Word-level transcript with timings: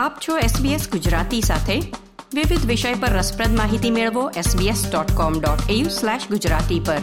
આપ 0.00 0.18
છો 0.28 0.38
SBS 0.38 0.90
ગુજરાતી 0.90 1.40
સાથે. 1.40 1.80
વિવિધ 2.34 2.66
વિષય 2.66 2.94
પર 2.94 3.08
રસપ્રદ 3.08 3.56
માહિતી 3.56 3.90
મેળવો 3.90 4.30
sbs.com.au/gujarati 4.30 6.86
પર. 6.86 6.96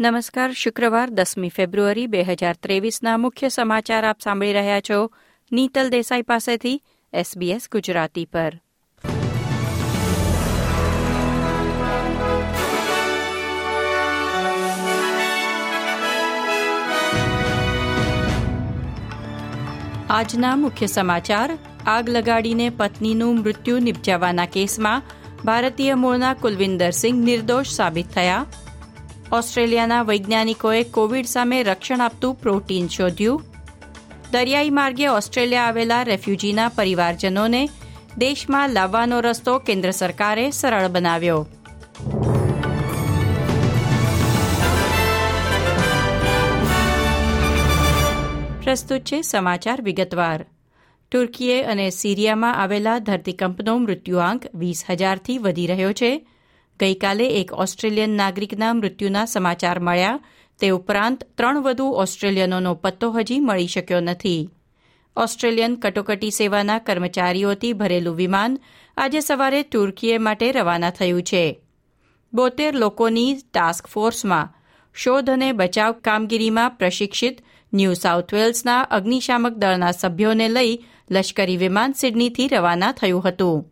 નમસ્કાર, 0.00 0.52
શુક્રવાર 0.52 1.10
દસમી 1.10 1.48
ફેબ્રુઆરી 1.48 2.06
બે 2.06 2.22
હજાર 2.22 2.56
ત્રેવીસના 2.62 3.16
મુખ્ય 3.16 3.48
સમાચાર 3.48 4.04
આપ 4.04 4.20
સાંભળી 4.20 4.52
રહ્યા 4.52 4.80
છો 4.80 5.10
નીતલ 5.52 5.90
દેસાઈ 5.90 6.22
પાસેથી 6.22 6.82
SBS 7.14 7.60
ગુજરાતી 7.72 8.24
પર. 8.24 8.60
આજના 20.18 20.56
મુખ્ય 20.56 20.86
સમાચાર. 20.86 21.58
આગ 21.86 22.08
લગાડીને 22.08 22.70
પત્નીનું 22.70 23.36
મૃત્યુ 23.36 23.78
નિપજાવવાના 23.78 24.46
કેસમાં 24.46 25.02
ભારતીય 25.44 25.94
મૂળના 25.94 26.34
કુલવિંદરસિંહ 26.34 27.24
નિર્દોષ 27.24 27.68
સાબિત 27.68 28.10
થયા. 28.10 28.46
ઓસ્ટ્રેલિયાના 29.32 30.02
વૈજ્ઞાનિકોએ 30.02 30.82
કોવિડ 30.82 31.26
સામે 31.26 31.62
રક્ષણ 31.62 32.00
આપતું 32.00 32.34
પ્રોટીન 32.34 32.88
શોધ્યું. 32.88 33.42
દરિયાઈ 34.32 34.70
માર્ગે 34.70 35.06
ઓસ્ટ્રેલિયા 35.06 35.62
આવેલા 35.62 36.02
રેફ્યુજીના 36.02 36.68
પરિવારજનોને 36.68 37.68
દેશમાં 38.18 38.70
લાવવાનો 38.70 39.20
રસ્તો 39.20 39.58
કેન્દ્ર 39.58 39.90
સરકારે 39.90 40.50
સરળ 40.50 40.88
બનાવ્યો. 40.88 41.46
પ્રસ્તુત 48.68 49.00
છે 49.00 49.22
સમાચાર 49.22 49.82
વિગતવાર. 49.82 50.46
તુર્કીએ 51.12 51.62
અને 51.62 51.90
સિરિયામાં 51.90 52.54
આવેલા 52.54 52.98
ધરતીકંપનો 52.98 53.78
મૃત્યુઆંક 53.78 54.42
વીસ 54.54 54.84
હજારથી 54.90 55.38
વધી 55.38 55.66
રહ્યો 55.66 55.92
છે. 55.92 56.28
ગઈકાલે 56.80 57.28
એક 57.28 57.52
ઓસ્ટ્રેલિયન 57.52 58.10
નાગરિકના 58.10 58.74
મૃત્યુના 58.74 59.24
સમાચાર 59.24 59.80
મળ્યા. 59.80 60.20
તે 60.60 60.68
ઉપરાંત 60.68 61.24
ત્રણ 61.34 61.60
વધુ 61.60 61.84
ઓસ્ટ્રેલિયનોનો 61.84 62.74
પત્તો 62.74 63.10
હજી 63.10 63.40
મળી 63.40 63.66
શક્યો 63.66 64.00
નથી. 64.00 64.50
ઓસ્ટ્રેલિયન 65.16 65.74
કટોકટી 65.74 66.30
સેવાના 66.30 66.78
કર્મચારીઓથી 66.78 67.72
ભરેલું 67.72 68.16
વિમાન 68.16 68.58
આજે 68.96 69.20
સવારે 69.20 69.62
તુર્કીએ 69.62 70.18
માટે 70.18 70.52
રવાના 70.52 70.90
થયું 70.90 71.22
છે. 71.22 71.60
બોતેર 72.34 72.74
લોકોની 72.74 73.36
ટાસ્ક 73.54 73.86
ફોર્સમાં 73.86 74.54
શોધ 74.94 75.30
અને 75.30 75.52
બચાવ 75.52 75.92
કામગીરીમાં 75.92 76.70
પ્રશિક્ષિત 76.70 77.47
ન્યૂ 77.72 77.94
સાઉથ 77.94 78.32
વેલ્સના 78.32 78.80
અગ્નિશામક 78.90 79.54
દળના 79.54 79.92
સભ્યોને 79.92 80.48
લઈ 80.48 80.72
લશ્કરી 81.10 81.56
વિમાન 81.56 81.92
સિડનીથી 81.92 82.48
રવાના 82.48 82.92
થયું 82.92 83.26
હતું. 83.26 83.66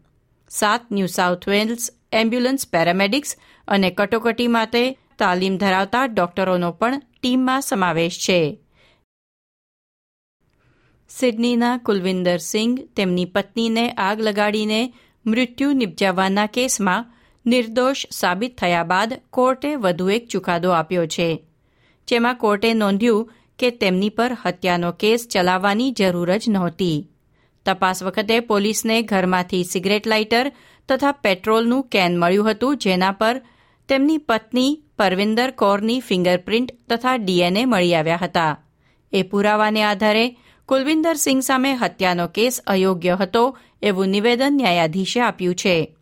સાત 0.51 0.83
New 0.91 1.07
South 1.09 1.49
Wales 1.49 1.85
ambulance 2.13 2.69
paramedics 2.69 3.33
અને 3.69 3.91
કટોકટી 3.91 4.55
માટે 4.57 4.83
તાલીમ 5.19 5.57
ધરાવતા 5.57 6.05
ડોક્ટરોનો 6.07 6.71
પણ 6.73 7.01
ટીમમાં 7.01 7.61
સમાવેશ 7.61 8.19
છે. 8.27 8.41
સિડનીના 11.11 11.77
કુલવિંદર 11.79 12.41
સિંઘ 12.43 12.79
તેમની 12.97 13.33
પત્નીને 13.35 13.85
આગ 13.99 14.19
લગાડીને 14.21 14.81
મૃત્યુ 15.27 15.71
નિપજાવવાના 15.73 16.47
કેસમાં 16.47 17.09
નિર્દોષ 17.47 18.07
સાબિત 18.11 18.55
થયા 18.59 18.85
બાદ 18.85 19.11
કોર્ટે 19.31 19.71
વધુ 19.75 20.07
એક 20.09 20.25
ચુકાદો 20.29 20.71
આપ્યો 20.71 21.07
છે, 21.07 21.29
જેમાં 22.09 22.37
કોર્ટે 22.37 22.71
નોંધ્યું 22.75 23.29
કે 23.59 23.71
તેમની 23.71 24.09
પર 24.09 24.37
હત્યાનો 24.45 24.93
કેસ 24.93 25.29
ચલાવવાની 25.29 25.93
જરૂર 25.93 26.39
જ 26.39 26.49
નહોતી. 26.49 27.09
તપાસ 27.67 28.03
વખતે 28.03 28.41
પોલીસને 28.41 29.03
ઘરમાંથી 29.03 29.65
સિગરેટ 29.65 30.07
લાઇટર 30.07 30.53
તથા 30.89 31.13
પેટ્રોલનું 31.13 31.89
કેન 31.89 32.19
મળ્યું 32.19 32.51
હતું 32.51 32.77
જેના 32.77 33.11
પર 33.11 33.43
તેમની 33.89 34.19
પત્ની 34.19 34.83
પરવિંદર 34.99 35.51
કૌરની 35.51 36.01
ફિંગરપ્રિન્ટ 36.01 36.73
તથા 36.89 37.17
ડીએનએ 37.17 37.65
મળી 37.65 37.95
આવ્યા 37.95 38.17
હતા. 38.17 38.63
એ 39.13 39.23
પુરાવાને 39.23 39.83
આધારે 39.85 40.37
કુલવિંદર 40.67 41.17
સિંઘ 41.17 41.41
સામે 41.41 41.75
હત્યાનો 41.75 42.27
કેસ 42.27 42.63
અયોગ્ય 42.67 43.15
હતો 43.15 43.59
એવું 43.83 44.09
નિવેદન 44.09 44.57
ન્યાયાધીશે 44.57 45.21
આપ્યું 45.21 45.55
છે. 45.55 45.97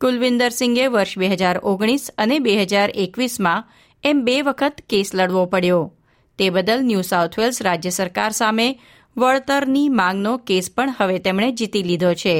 કુલવિંદર 0.00 0.50
સિંઘે 0.50 0.86
વર્ષ 0.86 1.18
બે 1.18 1.28
હજાર 1.28 1.58
ઓગણીસ 1.62 2.10
અને 2.18 2.38
બે 2.38 2.64
હજાર 2.64 2.90
એકવીસમાં 2.94 3.64
એમ 4.04 4.24
બે 4.24 4.42
વખત 4.42 4.80
કેસ 4.88 5.14
લડવો 5.14 5.44
પડ્યો. 5.46 5.82
તે 6.40 6.46
બદલ 6.48 6.82
ન્યૂ 6.82 7.04
સાઉથ 7.04 7.34
વેલ્સ 7.38 7.58
રાજ્ય 7.60 7.90
સરકાર 7.92 8.32
સામે 8.32 8.68
વળતરની 9.16 9.88
માંગનો 9.90 10.30
કેસ 10.48 10.70
પણ 10.70 10.94
હવે 10.98 11.18
તેમણે 11.18 11.48
જીતી 11.52 11.82
લીધો 11.82 12.12
છે, 12.14 12.36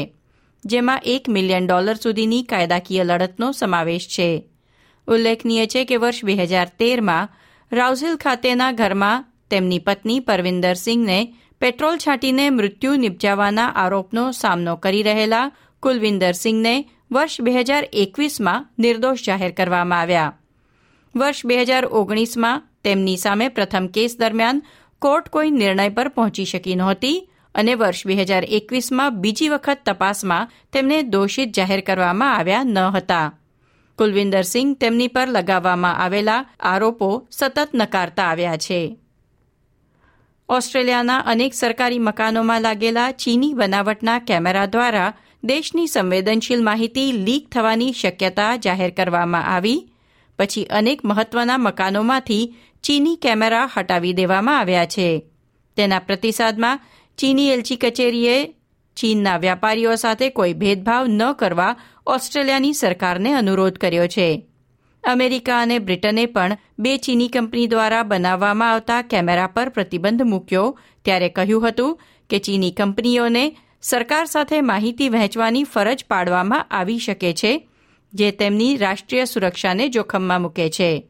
જેમાં 0.65 1.05
એક 1.05 1.29
મિલિયન 1.29 1.67
ડોલર 1.67 1.97
સુધીની 1.97 2.47
કાયદાકીય 2.51 3.05
લડતનો 3.05 3.53
સમાવેશ 3.53 4.09
છે. 4.15 4.29
ઉલ્લેખનીય 5.09 5.67
છે 5.67 5.85
કે 5.85 5.97
વર્ષ 5.99 6.25
બે 6.25 6.35
હજાર 6.41 6.69
તેરમાં 6.79 7.31
રાઉઝિલ 7.73 8.17
ખાતેના 8.17 8.73
ઘરમાં 8.73 9.25
તેમની 9.51 9.85
પત્ની 9.87 10.21
પરવિંદર 10.21 10.77
સિંઘને 10.77 11.21
પેટ્રોલ 11.61 11.97
છાંટીને 11.99 12.47
મૃત્યુ 12.51 12.97
નિપજાવવાના 12.97 13.75
આરોપનો 13.75 14.25
સામનો 14.33 14.77
કરી 14.77 15.03
રહેલા 15.03 15.53
કુલવિંદર 15.83 16.35
સિંઘને 16.35 16.75
વર્ષ 17.13 17.41
બે 17.41 17.51
હજાર 17.59 17.85
એકવીસમાં 17.93 18.67
નિર્દોષ 18.79 19.27
જાહેર 19.27 19.53
કરવામાં 19.53 20.01
આવ્યા. 20.01 20.40
વર્ષ 21.17 21.47
બે 21.47 21.63
હજાર 21.63 21.85
ઓગણીસમાં 21.87 22.63
તેમની 22.85 23.17
સામે 23.17 23.49
પ્રથમ 23.49 23.87
કેસ 23.87 24.17
દરમિયાન 24.19 24.63
કોર્ટ 24.99 25.29
કોઈ 25.29 25.51
નિર્ણય 25.51 25.89
પર 25.89 26.09
પહોંચી 26.09 26.45
શકી 26.45 26.75
નહોતી 26.75 27.31
અને 27.55 27.75
વર્ષ 27.75 28.07
બે 28.07 28.15
હજાર 28.15 28.45
એકવીસમાં 28.49 29.21
બીજી 29.21 29.49
વખત 29.49 29.79
તપાસમાં 29.85 30.49
તેમને 30.73 31.03
દોષિત 31.03 31.55
જાહેર 31.55 31.81
કરવામાં 31.81 32.37
આવ્યા 32.37 32.63
ન 32.63 32.79
હતા. 32.79 33.39
કુલવિંદર 33.99 34.43
સિંઘ 34.43 34.77
તેમની 34.77 35.09
પર 35.09 35.29
લગાવવામાં 35.29 35.97
આવેલા 35.97 36.45
આરોપો 36.61 37.27
સતત 37.31 37.69
નકારતા 37.75 38.25
આવ્યા 38.25 38.57
છે. 38.57 38.97
ઓસ્ટ્રેલિયાના 40.49 41.19
અનેક 41.19 41.55
સરકારી 41.55 41.99
મકાનોમાં 41.99 42.63
લાગેલા 42.63 43.11
ચીની 43.11 43.55
બનાવટના 43.55 44.19
કેમેરા 44.19 44.67
દ્વારા 44.67 45.13
દેશની 45.45 45.87
સંવેદનશીલ 45.87 46.63
માહિતી 46.63 47.13
લીક 47.13 47.49
થવાની 47.49 47.93
શક્યતા 47.93 48.57
જાહેર 48.57 48.91
કરવામાં 48.91 49.45
આવી 49.45 49.90
પછી 50.41 50.65
અનેક 50.65 51.05
મહત્વના 51.05 51.59
મકાનોમાંથી 51.59 52.55
ચીની 52.83 53.17
કેમેરા 53.17 53.71
હટાવી 53.77 54.13
દેવામાં 54.13 54.59
આવ્યા 54.59 54.87
છે. 54.87 55.09
તેના 55.77 55.99
પ્રતિસાદમાં 55.99 56.81
ચીની 57.19 57.51
એલચી 57.51 57.77
કચેરીએ 57.77 58.37
ચીનના 58.97 59.37
વ્યાપારીઓ 59.37 59.95
સાથે 59.95 60.31
કોઈ 60.31 60.53
ભેદભાવ 60.53 61.07
ન 61.07 61.33
કરવા 61.33 61.77
ઓસ્ટ્રેલિયાની 62.07 62.73
સરકારને 62.73 63.33
અનુરોધ 63.33 63.79
કર્યો 63.79 64.07
છે. 64.07 64.47
અમેરિકા 65.05 65.63
અને 65.63 65.79
બ્રિટને 65.79 66.27
પણ 66.27 66.57
બે 66.79 66.97
ચીની 66.97 67.29
કંપની 67.29 67.67
દ્વારા 67.67 68.03
બનાવવામાં 68.03 68.71
આવતા 68.71 69.03
કેમેરા 69.03 69.47
પર 69.47 69.69
પ્રતિબંધ 69.69 70.23
મૂક્યો 70.23 70.79
ત્યારે 71.05 71.29
કહ્યું 71.29 71.69
હતું 71.69 72.01
કે 72.31 72.39
ચીની 72.39 72.71
કંપનીઓને 72.71 73.57
સરકાર 73.83 74.25
સાથે 74.25 74.61
માહિતી 74.61 75.09
વહેંચવાની 75.09 75.65
ફરજ 75.65 76.05
પાડવામાં 76.09 76.67
આવી 76.71 76.99
શકે 76.99 77.33
છે 77.33 77.69
જે 78.15 78.31
તેમની 78.31 78.77
રાષ્ટ્રીય 78.77 79.25
સુરક્ષાને 79.25 79.89
જોખમમાં 79.89 80.43
મૂકે 80.43 80.71
છે. 80.71 81.09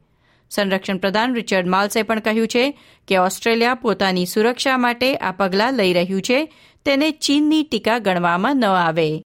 સંરક્ષણ 0.50 0.96
પ્રધાન 0.96 1.34
રિચર્ડ 1.34 1.66
માલ્સે 1.66 2.02
પણ 2.02 2.20
કહ્યું 2.20 2.48
છે 2.48 2.80
કે 3.08 3.16
ઓસ્ટ્રેલિયા 3.16 3.74
પોતાની 3.74 4.26
સુરક્ષા 4.26 4.76
માટે 4.76 5.16
આ 5.16 5.32
પગલાં 5.32 5.74
લઈ 5.74 5.92
રહ્યું 5.92 6.22
છે, 6.22 6.54
તેને 6.84 7.10
ચીનની 7.10 7.62
ટીકા 7.62 7.98
ગણવામાં 7.98 8.56
ન 8.56 8.64
આવે. 8.64 9.22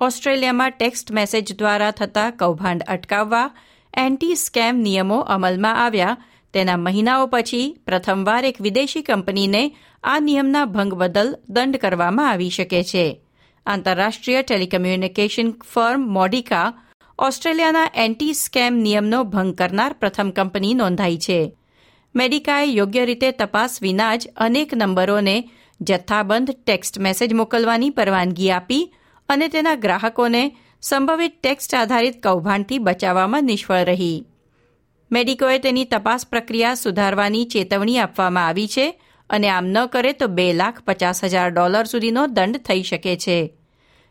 ઓસ્ટ્રેલિયામાં 0.00 0.70
ટેક્સ્ટ 0.70 1.12
મેસેજ 1.12 1.58
દ્વારા 1.58 1.90
થતા 1.90 2.30
કૌભાંડ 2.30 2.82
અટકાવવા 2.88 3.50
એન્ટી 3.96 4.34
સ્કેમ 4.34 4.76
નિયમો 4.76 5.18
અમલમાં 5.18 5.84
આવ્યા, 5.84 6.16
તેના 6.52 6.76
મહિનાઓ 6.76 7.26
પછી 7.26 7.78
પ્રથમવાર 7.86 8.44
એક 8.44 8.60
વિદેશી 8.60 9.02
કંપનીને 9.02 9.76
આ 10.04 10.18
નિયમના 10.18 10.64
ભંગ 10.64 10.94
બદલ 10.94 11.36
દંડ 11.48 11.76
કરવામાં 11.76 12.30
આવી 12.30 12.50
શકે 12.50 12.82
છે. 12.84 13.20
આંતરરાષ્ટ્રીય 13.70 14.42
ટેલિકમ્યુનિકેશન 14.42 15.50
ફર્મ 15.50 16.00
મોડિકા 16.00 16.82
ઓસ્ટ્રેલિયાના 17.18 17.90
એન્ટી 17.94 18.32
સ્કેમ 18.32 18.74
નિયમનો 18.74 19.24
ભંગ 19.24 19.54
કરનાર 19.54 19.92
પ્રથમ 19.92 20.30
કંપની 20.30 20.74
નોંધાઈ 20.74 21.18
છે. 21.18 21.56
મેડિકાએ 22.14 22.64
યોગ્ય 22.64 23.04
રીતે 23.04 23.30
તપાસ 23.30 23.78
વિના 23.82 24.16
જ 24.16 24.28
અનેક 24.36 24.74
નંબરોને 24.74 25.50
જથ્થાબંધ 25.80 26.50
ટેક્સ્ટ 26.50 26.98
મેસેજ 26.98 27.34
મોકલવાની 27.34 27.90
પરવાનગી 27.90 28.50
આપી 28.50 28.94
અને 29.28 29.48
તેના 29.48 29.74
ગ્રાહકોને 29.74 30.56
સંભવિત 30.82 31.38
ટેક્સ્ટ 31.42 31.74
આધારિત 31.74 32.22
કૌભાંડથી 32.22 32.78
બચાવવામાં 32.78 33.44
નિષ્ફળ 33.44 33.84
રહી. 33.84 34.26
મેડિકોએ 35.12 35.58
તેની 35.58 35.84
તપાસ 35.84 36.26
પ્રક્રિયા 36.26 36.74
સુધારવાની 36.74 37.44
ચેતવણી 37.44 37.98
આપવામાં 37.98 38.46
આવી 38.46 38.68
છે 38.68 39.00
અને 39.30 39.48
આમ 39.48 39.66
ન 39.66 39.86
કરે 39.86 40.12
તો 40.12 40.26
બે 40.26 40.52
લાખ 40.52 40.82
પચાસ 40.82 41.24
હજાર 41.24 41.50
ડોલર 41.50 41.84
સુધીનો 41.84 42.26
દંડ 42.26 42.56
થઈ 42.56 42.82
શકે 42.82 43.16
છે. 43.16 43.38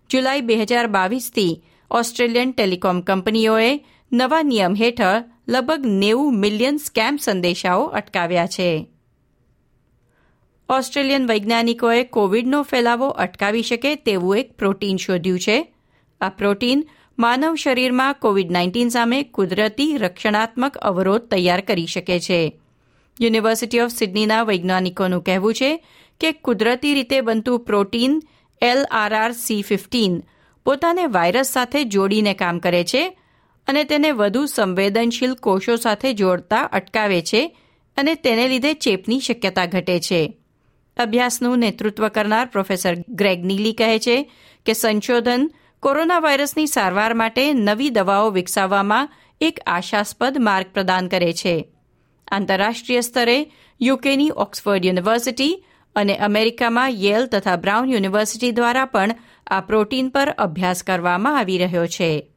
જુલાઈ 0.10 0.42
બે 0.42 0.56
હજાર 0.56 0.88
બાવીસથી 0.88 1.64
ઓસ્ટ્રેલિયન 1.92 2.52
ટેલિકોમ 2.52 3.02
કંપનીઓએ 3.02 3.86
નવા 4.14 4.42
નિયમ 4.42 4.76
હેઠળ 4.76 5.24
લગભગ 5.48 5.86
નેવું 5.86 6.40
મિલિયન 6.40 6.78
સ્કેમ 6.78 7.18
સંદેશાઓ 7.18 7.86
અટકાવ્યા 7.86 8.48
છે. 8.48 8.88
ઓસ્ટ્રેલિયન 10.70 11.28
વૈજ્ઞાનિકોએ 11.28 12.04
કોવિડનો 12.04 12.64
ફેલાવો 12.64 13.08
અટકાવી 13.08 13.64
શકે 13.64 13.96
તેવું 13.96 14.38
એક 14.38 14.54
પ્રોટીન 14.54 14.98
શોધ્યું 14.98 15.40
છે. 15.40 15.74
આ 16.22 16.30
પ્રોટીન 16.30 16.88
માનવ 17.20 17.56
શરીરમાં 17.56 18.14
કોવિડ 18.14 18.52
નાઇન્ટીન 18.52 18.90
સામે 18.90 19.24
કુદરતી 19.24 19.98
રક્ષણાત્મક 19.98 20.78
અવરોધ 20.78 21.22
તૈયાર 21.22 21.62
કરી 21.62 21.86
શકે 21.86 22.20
છે. 22.20 22.60
યુનિવર્સિટી 23.22 23.80
ઓફ 23.80 23.90
સિડનીના 23.90 24.44
વૈજ્ઞાનિકોનું 24.44 25.24
કહેવું 25.24 25.54
છે 25.54 25.86
કે 26.20 26.32
કુદરતી 26.32 26.94
રીતે 26.94 27.22
બનતું 27.22 27.60
પ્રોટીન 27.60 28.24
એલઆરઆર 28.62 29.32
સી 29.32 29.62
ફિફ્ટીન 29.62 30.24
પોતાને 30.66 31.06
વાયરસ 31.06 31.48
સાથે 31.48 31.84
જોડીને 31.84 32.34
કામ 32.34 32.60
કરે 32.60 32.84
છે 32.84 33.18
અને 33.68 33.84
તેને 33.84 34.12
વધુ 34.12 34.46
સંવેદનશીલ 34.46 35.34
કોષો 35.34 35.76
સાથે 35.76 36.14
જોડતા 36.14 36.64
અટકાવે 36.64 37.22
છે 37.22 37.58
અને 37.98 38.16
તેને 38.16 38.48
લીધે 38.48 38.74
ચેપની 38.74 39.20
શક્યતા 39.20 39.66
ઘટે 39.66 40.00
છે. 40.00 40.38
અભ્યાસનું 40.98 41.60
નેતૃત્વ 41.60 42.08
કરનાર 42.08 42.46
પ્રોફેસર 42.46 42.96
ગ્રેગ 43.10 43.46
નીલી 43.46 43.74
કહે 43.74 44.00
છે 44.00 44.32
કે 44.66 44.74
સંશોધન 44.74 45.52
કોરોના 45.80 46.20
વાયરસની 46.20 46.68
સારવાર 46.68 47.14
માટે 47.14 47.54
નવી 47.54 47.90
દવાઓ 47.90 48.30
વિકસાવવામાં 48.30 49.10
એક 49.42 49.60
આશાસ્પદ 49.68 50.38
માર્ગ 50.38 50.68
પ્રદાન 50.74 51.08
કરે 51.08 51.34
છે. 51.34 51.70
આંતરરાષ્ટ્રીય 52.32 53.02
સ્તરે 53.02 53.52
યુકેની 53.82 54.30
ઓક્સફર્ડ 54.30 54.86
યુનિવર્સિટી 54.86 55.66
અને 56.00 56.18
અમેરિકામાં 56.18 56.90
યેલ 56.90 57.26
તથા 57.26 57.56
બ્રાઉન 57.56 57.90
યુનિવર્સિટી 57.90 58.52
દ્વારા 58.52 58.86
પણ 58.86 59.16
આ 59.48 59.62
પ્રોટીન 59.62 60.10
પર 60.10 60.30
અભ્યાસ 60.30 60.84
કરવામાં 60.84 61.40
આવી 61.40 61.58
રહ્યો 61.58 61.88
છે. 61.88 62.28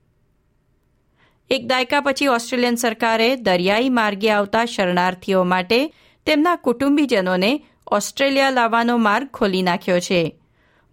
એક 1.51 1.67
દાયકા 1.67 2.01
પછી 2.01 2.27
ઓસ્ટ્રેલિયન 2.27 2.75
સરકારે 2.75 3.37
દરિયાઈ 3.37 3.89
માર્ગે 3.89 4.31
આવતા 4.31 4.65
શરણાર્થીઓ 4.65 5.45
માટે 5.45 5.93
તેમના 6.27 6.57
કુટુંબીજનોને 6.57 7.61
ઓસ્ટ્રેલિયા 7.87 8.51
લાવવાનો 8.51 8.97
માર્ગ 8.97 9.29
ખોલી 9.29 9.63
નાખ્યો 9.63 10.01
છે. 10.01 10.39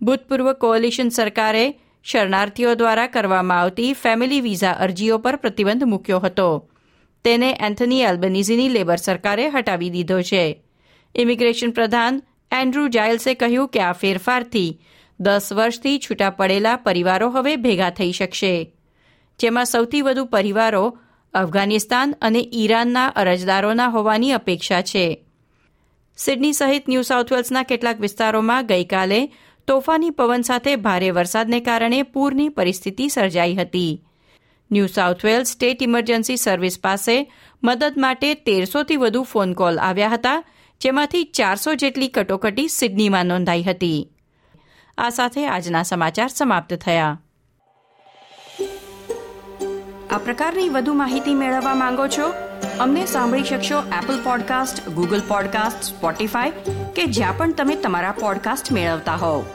ભૂતપૂર્વ 0.02 0.52
કોalition 0.52 1.10
સરકારે 1.10 1.80
શરણાર્થીઓ 2.04 2.76
દ્વારા 2.76 3.08
કરવામાં 3.08 3.60
આવતી 3.60 3.94
ફેમિલી 3.94 4.42
વિઝા 4.42 4.72
અરજીઓ 4.72 5.18
પર 5.18 5.36
પ્રતિબંધ 5.36 5.84
મૂક્યો 5.84 6.20
હતો. 6.20 6.70
તેને 7.24 7.58
એન્થની 7.60 8.02
એલ્બનીઝીની 8.02 8.70
લેબર 8.70 8.96
સરકારે 8.96 9.50
હટાવી 9.50 9.90
દીધો 9.90 10.22
છે. 10.22 10.64
ઇમિગ્રેશન 11.16 11.72
પ્રધાન 11.72 12.22
એન્ડ્રુ 12.52 12.88
જાયલ્સે 12.88 13.34
કહ્યું 13.34 13.70
કે 13.70 13.80
આ 13.80 13.94
ફેરફારથી 13.94 14.80
દસ 15.20 15.52
વર્ષથી 15.54 16.00
છૂટા 16.00 16.30
પડેલા 16.30 16.76
પરિવારો 16.76 17.30
હવે 17.30 17.56
ભેગા 17.56 17.90
થઈ 17.90 18.12
શકશે. 18.12 18.74
જેમાં 19.40 19.66
સૌથી 19.66 20.02
વધુ 20.02 20.26
પરિવારો 20.26 20.98
અફઘાનિસ્તાન 21.34 22.16
અને 22.22 22.42
ઈરાનના 22.54 23.08
અરજદારોના 23.16 23.90
હોવાની 23.90 24.32
અપેક્ષા 24.32 24.82
છે. 24.82 25.06
સિડની 26.18 26.54
સહિત 26.54 26.88
ન્યૂ 26.88 27.02
સાઉથ 27.02 27.32
વેલ્સના 27.32 27.64
કેટલાક 27.64 28.00
વિસ્તારોમાં 28.00 28.66
ગઈકાલે 28.66 29.22
તોફાની 29.68 30.12
પવન 30.12 30.42
સાથે 30.42 30.76
ભારે 30.76 31.10
વરસાદને 31.12 31.60
કારણે 31.60 32.04
પૂરની 32.04 32.50
પરિસ્થિતિ 32.50 33.10
સર્જાઈ 33.10 33.56
હતી. 33.56 34.04
New 34.72 34.88
South 34.88 35.26
Wales 35.26 35.52
State 35.52 35.82
Emergency 35.82 36.38
Service 36.38 36.80
પાસે 36.80 37.16
મદદ 37.64 37.94
માટે 37.98 38.34
તેરસોથી 38.34 38.98
વધુ 38.98 39.24
ફોન 39.24 39.54
કોલ 39.54 39.78
આવ્યા 39.78 40.10
હતા 40.10 40.44
જેમાંથી 40.82 41.24
ચારસો 41.24 41.76
જેટલી 41.76 42.08
કટોકટી 42.08 42.68
સિડનીમાં 42.68 43.26
નોંધાઈ 43.26 43.64
હતી. 43.64 44.10
આ 44.98 45.10
સાથે 45.10 45.48
આજના 45.48 45.84
સમાચાર 45.84 46.28
સમાપ્ત 46.28 46.74
થયા. 46.74 47.22
આ 50.12 50.18
પ્રકારની 50.18 50.70
વધુ 50.70 50.94
માહિતી 50.94 51.34
મેળવવા 51.34 51.76
માંગો 51.76 52.08
છો? 52.08 52.34
અમને 52.80 53.06
સાંભળી 53.06 53.44
શકશો 53.44 53.80
Apple 53.80 54.24
podcast 54.24 54.90
Google 54.90 55.22
podcast 55.28 55.84
Spotify 55.84 56.52
કે 56.96 57.06
જ્યાં 57.06 57.38
પણ 57.38 57.54
તમે 57.54 57.76
તમારા 57.76 58.12
પોડકાસ્ટ 58.12 58.72
મેળવતા 58.72 59.16
હોવ. 59.16 59.46